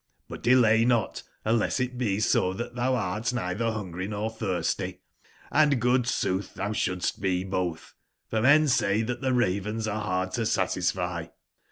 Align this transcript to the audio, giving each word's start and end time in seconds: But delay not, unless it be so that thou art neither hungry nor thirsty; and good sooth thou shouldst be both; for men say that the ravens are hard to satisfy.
But 0.27 0.41
delay 0.41 0.83
not, 0.83 1.21
unless 1.45 1.79
it 1.79 1.95
be 1.95 2.19
so 2.19 2.53
that 2.53 2.73
thou 2.73 2.95
art 2.95 3.31
neither 3.31 3.71
hungry 3.71 4.07
nor 4.07 4.31
thirsty; 4.31 5.01
and 5.51 5.79
good 5.79 6.07
sooth 6.07 6.55
thou 6.55 6.73
shouldst 6.73 7.21
be 7.21 7.43
both; 7.43 7.93
for 8.27 8.41
men 8.41 8.67
say 8.67 9.03
that 9.03 9.21
the 9.21 9.31
ravens 9.31 9.87
are 9.87 10.01
hard 10.01 10.31
to 10.31 10.47
satisfy. 10.47 11.27